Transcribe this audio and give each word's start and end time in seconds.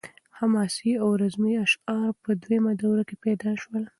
حماسي 0.37 0.91
او 1.03 1.09
رزمي 1.21 1.53
اشعار 1.65 2.11
په 2.23 2.29
دویمه 2.43 2.71
دوره 2.81 3.03
کې 3.09 3.15
پیدا 3.25 3.51
شول. 3.61 3.83